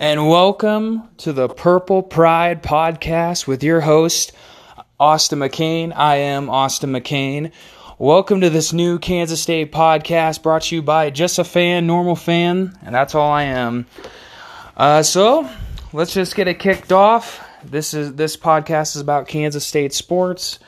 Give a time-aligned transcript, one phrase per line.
[0.00, 4.32] and welcome to the Purple Pride podcast with your host,
[4.98, 5.92] Austin McCain.
[5.94, 7.52] I am Austin McCain.
[7.98, 12.16] Welcome to this new Kansas State podcast brought to you by Just a Fan, Normal
[12.16, 13.84] Fan, and that's all I am.
[14.74, 15.46] Uh, so
[15.92, 17.46] let's just get it kicked off.
[17.62, 20.60] This is this podcast is about Kansas State sports.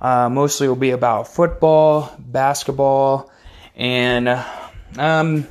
[0.00, 3.30] Uh, mostly will be about football, basketball,
[3.76, 4.42] and
[4.96, 5.46] um,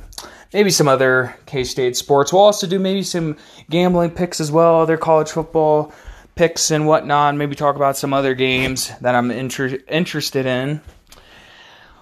[0.52, 2.32] maybe some other K State sports.
[2.32, 3.36] We'll also do maybe some
[3.70, 5.92] gambling picks as well, other college football
[6.34, 7.34] picks and whatnot.
[7.34, 10.80] Maybe talk about some other games that I'm inter- interested in.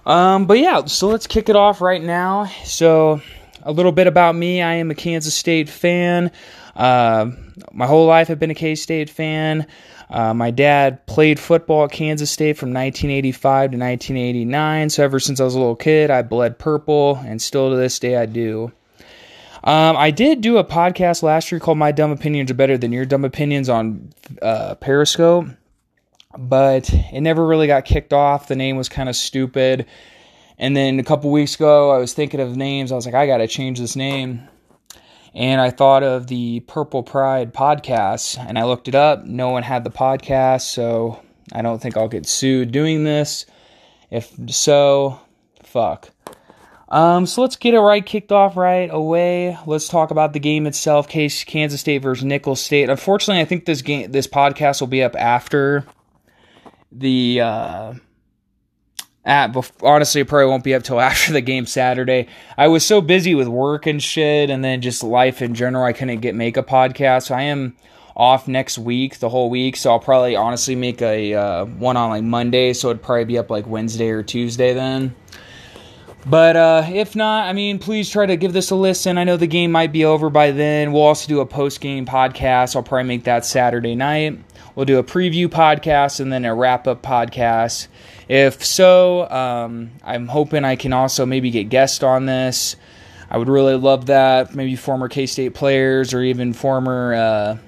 [0.05, 2.45] Um, but yeah, so let's kick it off right now.
[2.65, 3.21] So,
[3.63, 6.31] a little bit about me I am a Kansas State fan.
[6.77, 7.31] Uh,
[7.73, 9.67] my whole life I've been a K State fan.
[10.09, 14.91] Uh, my dad played football at Kansas State from 1985 to 1989.
[14.91, 17.99] So ever since I was a little kid, I bled purple, and still to this
[17.99, 18.73] day I do.
[19.65, 22.93] Um, I did do a podcast last year called "My Dumb Opinions Are Better Than
[22.93, 25.47] Your Dumb Opinions" on uh, Periscope,
[26.39, 28.47] but it never really got kicked off.
[28.47, 29.87] The name was kind of stupid.
[30.59, 32.91] And then a couple weeks ago, I was thinking of names.
[32.91, 34.49] I was like, I got to change this name
[35.37, 39.27] and I thought of the Purple Pride podcast and I looked it up.
[39.27, 43.45] No one had the podcast, so I don't think I'll get sued doing this.
[44.11, 45.21] If so,
[45.63, 46.09] fuck.
[46.89, 49.59] Um, so let's get it right kicked off right away.
[49.67, 51.07] Let's talk about the game itself.
[51.07, 52.89] Case Kansas State versus Nicholls State.
[52.89, 55.85] Unfortunately, I think this game, this podcast will be up after
[56.91, 57.95] the uh,
[59.27, 62.29] at honestly it probably won't be up till after the game Saturday.
[62.57, 65.93] I was so busy with work and shit and then just life in general I
[65.93, 67.25] couldn't get make a podcast.
[67.25, 67.77] So I am
[68.17, 72.09] off next week, the whole week, so I'll probably honestly make a uh, one on
[72.09, 75.15] like Monday, so it'd probably be up like Wednesday or Tuesday then.
[76.25, 79.17] But uh, if not, I mean, please try to give this a listen.
[79.17, 80.93] I know the game might be over by then.
[80.93, 82.75] We'll also do a post game podcast.
[82.75, 84.41] I'll probably make that Saturday night.
[84.75, 87.87] We'll do a preview podcast and then a wrap up podcast.
[88.29, 92.77] If so, um, I'm hoping I can also maybe get guests on this.
[93.31, 94.55] I would really love that.
[94.55, 97.59] Maybe former K State players or even former uh,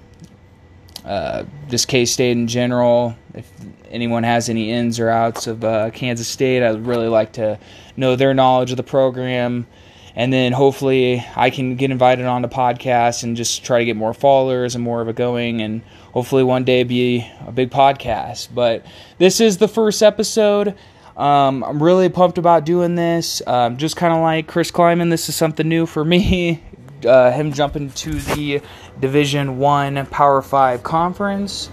[1.05, 3.17] uh, just K State in general.
[3.35, 3.51] If
[3.91, 7.59] anyone has any ins or outs of uh, Kansas State, I'd really like to
[7.97, 9.67] know their knowledge of the program.
[10.15, 13.97] And then hopefully I can get invited on the podcast and just try to get
[13.97, 15.83] more followers and more of it going and
[16.13, 18.49] hopefully one day be a big podcast.
[18.55, 18.85] But
[19.19, 20.75] this is the first episode.
[21.17, 23.43] Um, I'm really pumped about doing this.
[23.47, 26.63] Um, just kind of like Chris Klieman, this is something new for me.
[27.07, 28.61] Uh, him jumping to the
[28.99, 31.71] Division One Power Five conference.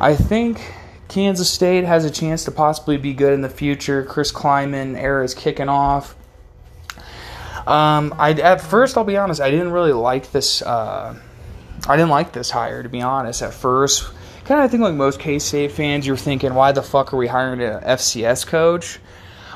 [0.00, 0.60] I think
[1.06, 4.02] Kansas State has a chance to possibly be good in the future.
[4.04, 6.16] Chris Klieman era is kicking off.
[7.66, 10.62] Um, I at first, I'll be honest, I didn't really like this.
[10.62, 11.16] Uh,
[11.88, 13.42] I didn't like this hire, to be honest.
[13.42, 14.10] At first,
[14.44, 17.26] kind of think like most K State fans, you're thinking, why the fuck are we
[17.26, 18.98] hiring an FCS coach?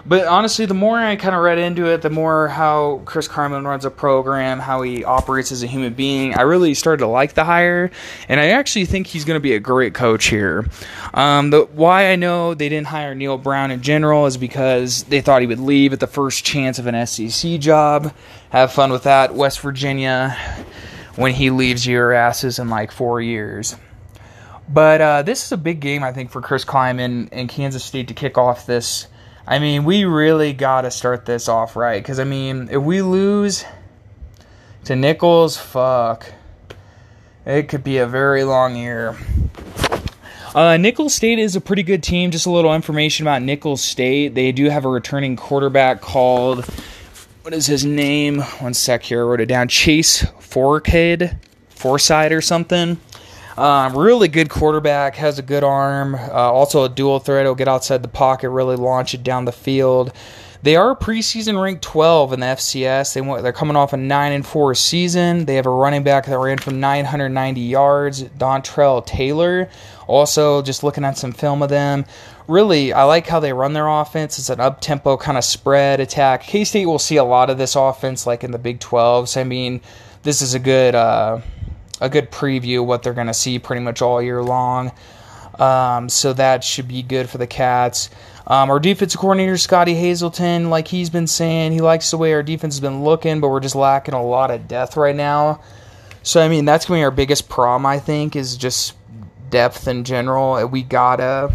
[0.07, 3.67] But honestly, the more I kind of read into it, the more how Chris Klieman
[3.67, 7.35] runs a program, how he operates as a human being, I really started to like
[7.35, 7.91] the hire,
[8.29, 10.67] and I actually think he's going to be a great coach here.
[11.13, 15.21] Um, the why I know they didn't hire Neal Brown in general is because they
[15.21, 18.15] thought he would leave at the first chance of an SEC job.
[18.51, 20.37] Have fun with that, West Virginia.
[21.17, 23.77] When he leaves your asses in like four years.
[24.69, 28.09] But uh, this is a big game, I think, for Chris Klieman and Kansas State
[28.09, 29.09] to kick off this
[29.51, 32.01] I mean, we really got to start this off right.
[32.01, 33.65] Because, I mean, if we lose
[34.85, 36.33] to Nicholls, fuck.
[37.45, 39.17] It could be a very long year.
[40.55, 42.31] Uh, Nicholls State is a pretty good team.
[42.31, 44.37] Just a little information about Nicholls State.
[44.37, 46.65] They do have a returning quarterback called,
[47.43, 48.41] what is his name?
[48.59, 49.21] One sec here.
[49.21, 49.69] I wrote it down.
[49.69, 51.39] Chase Forkhead,
[51.71, 52.99] Forsyth or something.
[53.57, 56.15] Um, really good quarterback, has a good arm.
[56.15, 57.45] Uh, also a dual threat.
[57.45, 60.13] He'll get outside the pocket, really launch it down the field.
[60.63, 63.15] They are preseason ranked 12 in the FCS.
[63.15, 65.47] They they're coming off a 9 and 4 season.
[65.47, 69.71] They have a running back that ran for 990 yards, Dontrell Taylor.
[70.07, 72.05] Also, just looking at some film of them,
[72.51, 74.39] really, I like how they run their offense.
[74.39, 76.43] It's an up tempo kind of spread attack.
[76.43, 79.41] K State will see a lot of this offense like in the Big 12s.
[79.41, 79.81] I mean,
[80.23, 80.95] this is a good.
[80.95, 81.41] Uh,
[82.01, 84.93] a good preview of what they're going to see pretty much all year long.
[85.59, 88.09] Um, so that should be good for the Cats.
[88.47, 92.43] Um, our defensive coordinator, Scottie Hazelton, like he's been saying, he likes the way our
[92.43, 95.61] defense has been looking, but we're just lacking a lot of depth right now.
[96.23, 98.95] So, I mean, that's going to be our biggest problem, I think, is just
[99.51, 100.67] depth in general.
[100.67, 101.53] We gotta.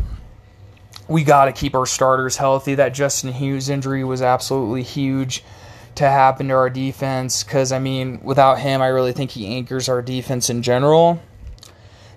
[1.07, 2.75] We got to keep our starters healthy.
[2.75, 5.43] That Justin Hughes injury was absolutely huge
[5.95, 9.87] to happen to our defense because, I mean, without him, I really think he anchors
[9.87, 11.21] our defense in general.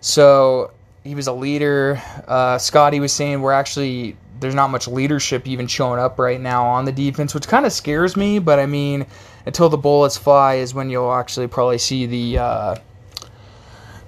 [0.00, 0.72] So
[1.04, 2.02] he was a leader.
[2.26, 6.64] Uh, Scotty was saying we're actually there's not much leadership even showing up right now
[6.64, 8.38] on the defense, which kind of scares me.
[8.38, 9.06] But I mean,
[9.46, 12.76] until the bullets fly is when you'll actually probably see the uh,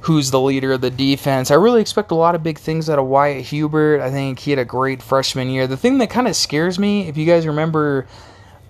[0.03, 1.51] who's the leader of the defense.
[1.51, 4.01] I really expect a lot of big things out of Wyatt Hubert.
[4.01, 5.67] I think he had a great freshman year.
[5.67, 8.07] The thing that kind of scares me, if you guys remember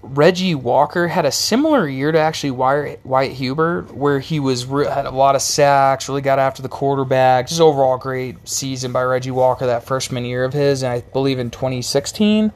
[0.02, 5.10] Reggie Walker had a similar year to actually Wyatt, Hubert, where he was had a
[5.10, 7.48] lot of sacks, really got after the quarterback.
[7.48, 11.38] Just overall great season by Reggie Walker that freshman year of his, and I believe
[11.38, 12.50] in 2016.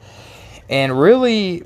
[0.69, 1.63] And really,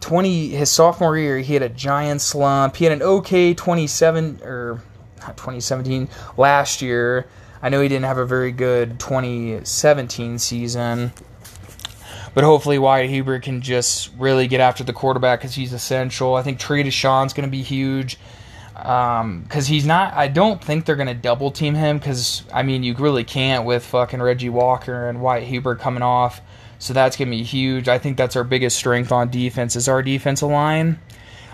[0.00, 2.76] 20 his sophomore year, he had a giant slump.
[2.76, 4.82] He had an okay 27 or
[5.20, 7.26] not 2017 last year.
[7.62, 11.12] I know he didn't have a very good 2017 season.
[12.32, 16.36] But hopefully Wyatt Hubert can just really get after the quarterback because he's essential.
[16.36, 18.18] I think Trey Dishon's going to be huge
[18.72, 20.14] because um, he's not.
[20.14, 23.64] I don't think they're going to double team him because I mean you really can't
[23.64, 26.40] with fucking Reggie Walker and Wyatt Hubert coming off.
[26.78, 27.88] So that's going to be huge.
[27.88, 30.98] I think that's our biggest strength on defense is our defensive line.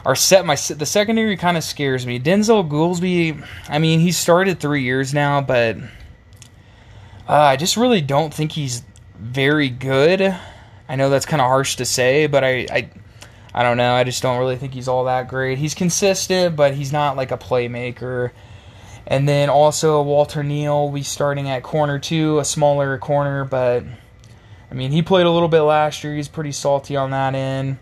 [0.06, 2.20] Our set, my the secondary kind of scares me.
[2.20, 5.79] Denzel Goolsby, I mean, he's started three years now, but
[7.29, 8.85] uh, I just really don't think he's
[9.19, 10.32] very good.
[10.88, 12.91] I know that's kind of harsh to say, but I, I,
[13.53, 13.94] I don't know.
[13.94, 15.58] I just don't really think he's all that great.
[15.58, 18.31] He's consistent, but he's not like a playmaker.
[19.09, 23.82] And then also Walter Neil, we starting at corner two, a smaller corner, but
[24.70, 26.14] I mean he played a little bit last year.
[26.14, 27.79] He's pretty salty on that end.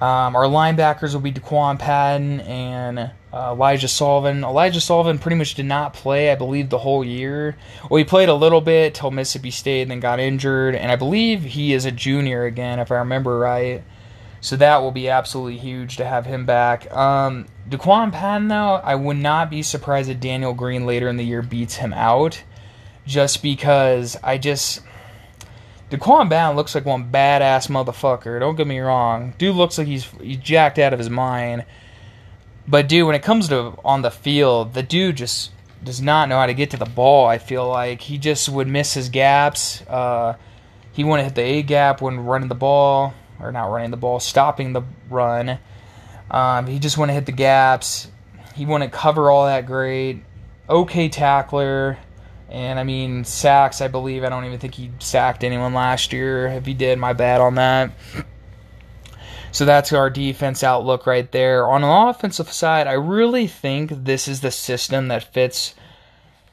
[0.00, 2.98] Um, our linebackers will be Da'Quan Patton and
[3.32, 4.44] uh, Elijah Sullivan.
[4.44, 7.56] Elijah Sullivan pretty much did not play, I believe, the whole year.
[7.90, 10.76] Well, he played a little bit till Mississippi State and then got injured.
[10.76, 13.82] And I believe he is a junior again, if I remember right.
[14.40, 16.88] So that will be absolutely huge to have him back.
[16.94, 21.24] Um, Da'Quan Patton, though, I would not be surprised if Daniel Green later in the
[21.24, 22.40] year beats him out.
[23.04, 24.82] Just because I just.
[25.90, 28.38] Da'Quan Patton looks like one badass motherfucker.
[28.40, 29.34] Don't get me wrong.
[29.38, 31.64] Dude looks like he's, he's jacked out of his mind
[32.68, 35.52] but dude, when it comes to on the field, the dude just
[35.82, 37.26] does not know how to get to the ball.
[37.26, 39.80] I feel like he just would miss his gaps.
[39.82, 40.36] Uh,
[40.92, 44.20] he wouldn't hit the A gap when running the ball, or not running the ball,
[44.20, 45.58] stopping the run.
[46.30, 48.08] Um, he just wouldn't hit the gaps.
[48.54, 50.22] He wouldn't cover all that great.
[50.68, 51.96] Okay tackler.
[52.48, 54.24] And I mean, sacks, I believe.
[54.24, 56.46] I don't even think he sacked anyone last year.
[56.46, 57.92] If he did, my bad on that.
[59.50, 61.68] So that's our defense outlook right there.
[61.68, 65.74] On the offensive side, I really think this is the system that fits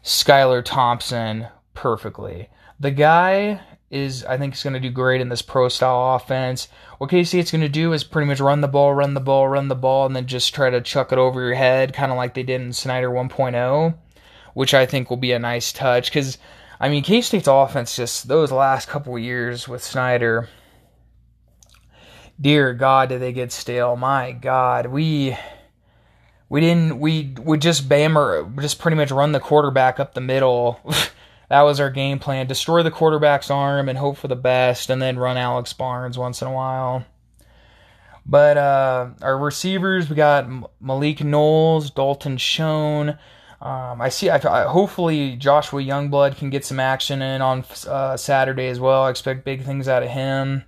[0.03, 2.49] Skylar Thompson perfectly.
[2.79, 6.67] The guy is, I think, is going to do great in this pro style offense.
[6.97, 9.47] What KC it's going to do is pretty much run the ball, run the ball,
[9.47, 12.17] run the ball, and then just try to chuck it over your head, kind of
[12.17, 13.95] like they did in Snyder 1.0,
[14.55, 16.09] which I think will be a nice touch.
[16.09, 16.39] Because,
[16.79, 20.49] I mean, K State's offense just those last couple years with Snyder
[22.39, 23.95] dear God, did they get stale?
[23.95, 25.37] My God, we
[26.49, 30.79] we didn't we would just bammer just pretty much run the quarterback up the middle.
[31.49, 35.01] that was our game plan: destroy the quarterback's arm and hope for the best, and
[35.01, 37.05] then run Alex Barnes once in a while.
[38.27, 40.49] But uh, our receivers, we got
[40.81, 43.19] Malik Knowles, Dalton Schoen.
[43.65, 44.29] Um, I see.
[44.29, 49.01] I, I, hopefully Joshua Youngblood can get some action in on uh, Saturday as well.
[49.01, 50.65] I expect big things out of him.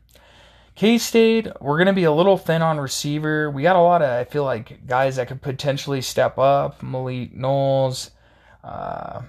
[0.73, 3.51] K State, we're to be a little thin on receiver.
[3.51, 6.81] We got a lot of, I feel like, guys that could potentially step up.
[6.81, 8.09] Malik Knowles,
[8.63, 9.21] uh,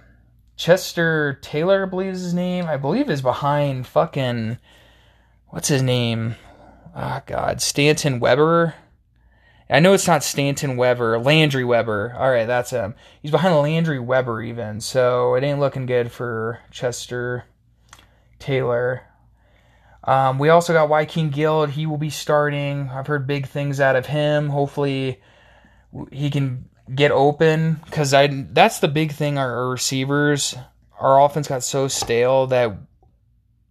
[0.57, 2.65] Chester Taylor, I believe is his name.
[2.65, 4.57] I believe is behind fucking,
[5.49, 6.37] what's his name?
[6.97, 7.61] Oh, God.
[7.61, 8.77] Stanton Weber.
[9.71, 12.15] I know it's not Stanton Weber, Landry Weber.
[12.19, 12.95] All right, that's him.
[13.21, 17.45] He's behind Landry Weber even, so it ain't looking good for Chester
[18.39, 19.03] Taylor.
[20.05, 21.67] Um, we also got Wykeen Gill.
[21.67, 22.89] He will be starting.
[22.89, 24.49] I've heard big things out of him.
[24.49, 25.21] Hopefully,
[26.11, 28.29] he can get open because I.
[28.29, 29.37] That's the big thing.
[29.37, 30.55] Our receivers,
[30.99, 32.75] our offense got so stale that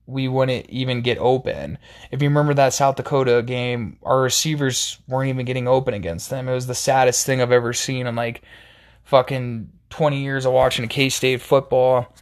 [0.07, 1.77] we wouldn't even get open.
[2.11, 6.47] If you remember that South Dakota game, our receivers weren't even getting open against them.
[6.47, 8.41] It was the saddest thing I've ever seen in like
[9.03, 12.13] fucking 20 years of watching K State football.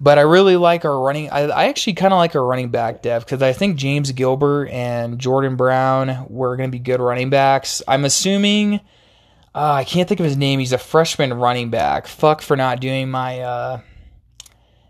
[0.00, 1.28] But I really like our running.
[1.30, 4.68] I, I actually kind of like our running back depth because I think James Gilbert
[4.68, 7.82] and Jordan Brown were going to be good running backs.
[7.86, 8.80] I'm assuming.
[9.54, 10.60] Uh, I can't think of his name.
[10.60, 12.06] He's a freshman running back.
[12.06, 13.80] Fuck for not doing my uh,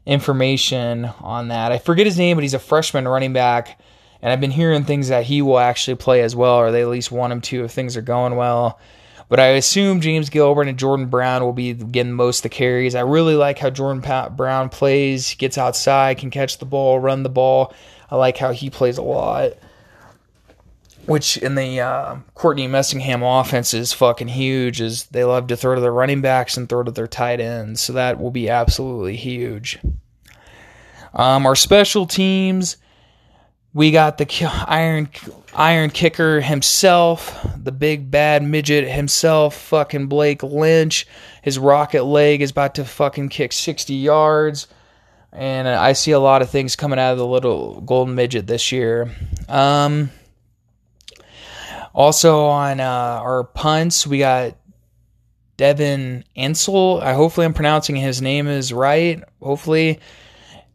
[0.08, 1.70] information on that.
[1.70, 3.78] I forget his name, but he's a freshman running back.
[4.20, 6.88] And I've been hearing things that he will actually play as well, or they at
[6.88, 8.80] least want him to if things are going well.
[9.28, 12.94] But I assume James Gilbert and Jordan Brown will be getting most of the carries.
[12.94, 14.02] I really like how Jordan
[14.34, 17.74] Brown plays, gets outside, can catch the ball, run the ball.
[18.10, 19.52] I like how he plays a lot.
[21.08, 24.80] Which in the uh, Courtney Messingham offense is fucking huge.
[24.80, 27.80] Is they love to throw to their running backs and throw to their tight ends,
[27.80, 29.78] so that will be absolutely huge.
[31.14, 32.76] Um, our special teams,
[33.72, 35.08] we got the iron
[35.54, 41.06] iron kicker himself, the big bad midget himself, fucking Blake Lynch.
[41.42, 44.68] His rocket leg is about to fucking kick 60 yards.
[45.32, 48.72] And I see a lot of things coming out of the little golden midget this
[48.72, 49.14] year.
[49.48, 50.10] Um,
[51.98, 54.56] also on uh, our punts, we got
[55.56, 57.00] Devin Ansel.
[57.02, 59.20] I hopefully I'm pronouncing his name is right.
[59.42, 59.98] Hopefully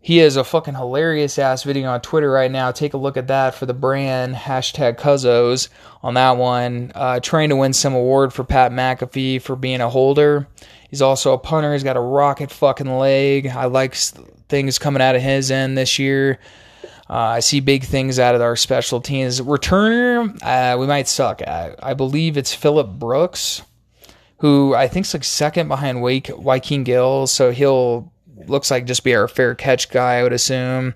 [0.02, 2.72] he has a fucking hilarious ass video on Twitter right now.
[2.72, 5.70] Take a look at that for the brand hashtag Cuzzos
[6.02, 6.92] on that one.
[6.94, 10.46] Uh, trying to win some award for Pat McAfee for being a holder.
[10.90, 11.72] He's also a punter.
[11.72, 13.48] He's got a rocket fucking leg.
[13.48, 13.96] I like
[14.50, 16.38] things coming out of his end this year.
[17.10, 19.42] Uh, I see big things out of our special teams.
[19.42, 21.84] Returner, uh, we might suck at.
[21.84, 23.62] I believe it's Phillip Brooks,
[24.38, 27.28] who I think's like second behind Wake Joaquin Gill.
[27.28, 28.12] So he'll
[28.48, 30.96] looks like just be our fair catch guy, I would assume.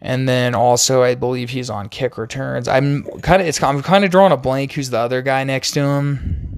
[0.00, 2.68] And then also, I believe he's on kick returns.
[2.68, 4.72] I'm kind of it's I'm kind of drawing a blank.
[4.72, 6.48] Who's the other guy next to him?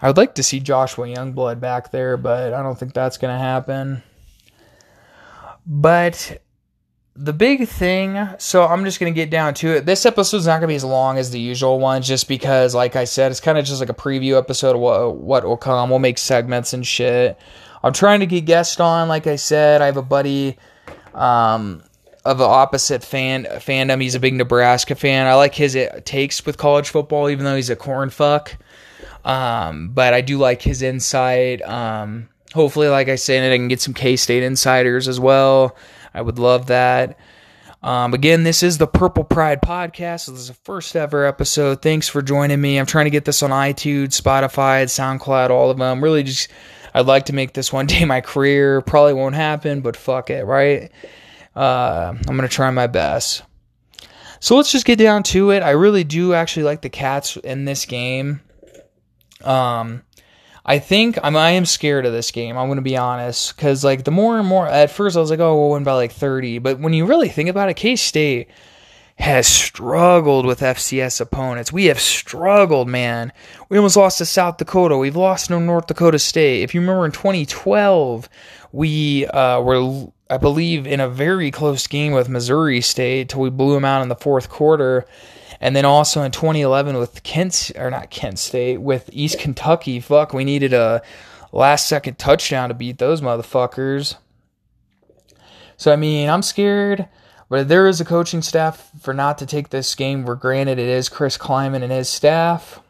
[0.00, 3.34] I would like to see Joshua Youngblood back there, but I don't think that's going
[3.34, 4.02] to happen.
[5.66, 6.42] But
[7.16, 9.86] the big thing, so I'm just going to get down to it.
[9.86, 12.96] This episode's not going to be as long as the usual ones, just because, like
[12.96, 15.90] I said, it's kind of just like a preview episode of what, what will come.
[15.90, 17.38] We'll make segments and shit.
[17.84, 19.08] I'm trying to get guests on.
[19.08, 20.56] Like I said, I have a buddy
[21.12, 21.84] um,
[22.24, 24.00] of the opposite fan fandom.
[24.00, 25.26] He's a big Nebraska fan.
[25.26, 28.56] I like his uh, takes with college football, even though he's a corn fuck.
[29.24, 31.62] Um, but I do like his insight.
[31.62, 35.76] Um, hopefully, like I said, I can get some K State insiders as well.
[36.14, 37.18] I would love that.
[37.82, 40.26] Um, again, this is the Purple Pride podcast.
[40.26, 41.82] this is the first ever episode.
[41.82, 42.78] Thanks for joining me.
[42.78, 46.02] I'm trying to get this on iTunes, Spotify, SoundCloud, all of them.
[46.02, 46.48] Really just
[46.94, 48.80] I'd like to make this one day my career.
[48.80, 50.90] Probably won't happen, but fuck it, right?
[51.54, 53.42] Uh, I'm gonna try my best.
[54.40, 55.62] So let's just get down to it.
[55.62, 58.40] I really do actually like the Cats in this game.
[59.42, 60.02] Um,
[60.66, 62.56] I think I'm I am scared of this game.
[62.56, 65.40] I'm gonna be honest, because like the more and more at first I was like,
[65.40, 68.48] oh, we'll win by like 30, but when you really think about it, K State
[69.16, 71.72] has struggled with FCS opponents.
[71.72, 73.32] We have struggled, man.
[73.68, 74.96] We almost lost to South Dakota.
[74.96, 76.62] We've lost to North Dakota State.
[76.62, 78.28] If you remember in 2012,
[78.72, 83.50] we uh, were, I believe, in a very close game with Missouri State till we
[83.50, 85.06] blew them out in the fourth quarter.
[85.60, 90.00] And then also in 2011 with Kent, or not Kent State, with East Kentucky.
[90.00, 91.02] Fuck, we needed a
[91.52, 94.16] last second touchdown to beat those motherfuckers.
[95.76, 97.08] So, I mean, I'm scared.
[97.48, 100.78] But there is a coaching staff for not to take this game for granted.
[100.78, 102.80] It is Chris Klieman and his staff.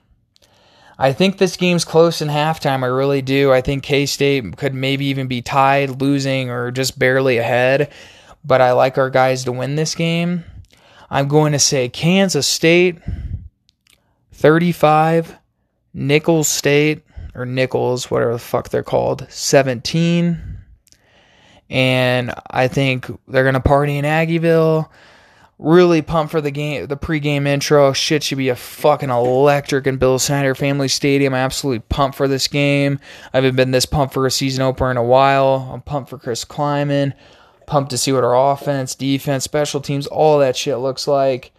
[0.97, 2.85] I think this game's close in halftime.
[2.85, 3.53] I really do.
[3.53, 7.93] I think K State could maybe even be tied, losing, or just barely ahead.
[8.45, 10.45] But I like our guys to win this game.
[11.15, 12.99] I'm going to say Kansas State
[14.33, 15.39] 35,
[15.95, 17.05] Nicholls State,
[17.37, 20.55] or Nicholls, whatever the fuck they're called, 17
[21.71, 24.89] and I think they're gonna party in Aggieville.
[25.59, 27.93] Really pumped for the game, the pregame intro.
[27.93, 31.33] Shit should be a fucking electric in Bill Snyder Family Stadium.
[31.33, 32.99] I'm absolutely pumped for this game.
[33.33, 35.71] I haven't been this pumped for a season opener in a while.
[35.73, 37.13] I'm pumped for Chris Klieman.
[37.67, 41.53] Pumped to see what our offense, defense, special teams, all that shit looks like.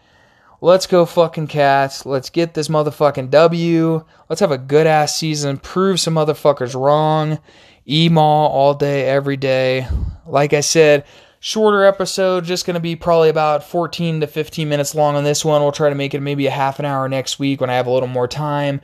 [0.61, 2.05] Let's go fucking cats.
[2.05, 4.05] Let's get this motherfucking W.
[4.29, 5.57] Let's have a good ass season.
[5.57, 7.39] Prove some motherfuckers wrong.
[7.87, 9.87] Email all day, every day.
[10.25, 11.05] Like I said,
[11.39, 15.45] shorter episode, just going to be probably about 14 to 15 minutes long on this
[15.45, 15.61] one.
[15.61, 17.87] We'll try to make it maybe a half an hour next week when I have
[17.87, 18.81] a little more time.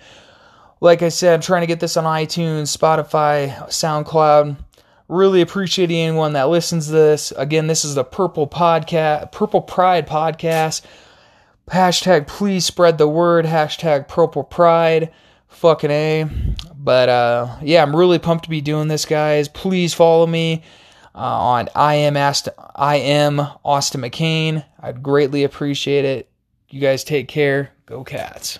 [0.82, 4.58] Like I said, I'm trying to get this on iTunes, Spotify, SoundCloud.
[5.12, 7.32] Really appreciate anyone that listens to this.
[7.32, 10.84] Again, this is the Purple Podcast, Purple Pride Podcast.
[11.70, 13.44] Hashtag please spread the word.
[13.44, 15.12] Hashtag Purple Pride.
[15.50, 16.30] Fucking A.
[16.78, 19.50] But uh, yeah, I'm really pumped to be doing this, guys.
[19.50, 20.64] Please follow me
[21.14, 24.64] uh, on I am Austin, I am Austin McCain.
[24.80, 26.30] I'd greatly appreciate it.
[26.70, 27.72] You guys take care.
[27.86, 28.60] Go Cats.